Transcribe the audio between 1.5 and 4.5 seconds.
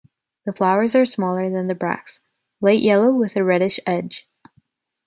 than the bracts, light yellow with a reddish edge.